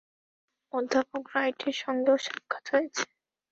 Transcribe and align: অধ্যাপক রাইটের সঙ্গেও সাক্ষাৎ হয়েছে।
অধ্যাপক 0.73 1.23
রাইটের 1.33 1.75
সঙ্গেও 1.83 2.17
সাক্ষাৎ 2.25 2.65
হয়েছে। 2.73 3.03